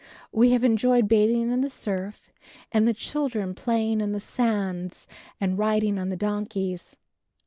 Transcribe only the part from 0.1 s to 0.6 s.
We